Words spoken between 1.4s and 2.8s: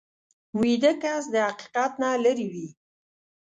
حقیقت نه لرې وي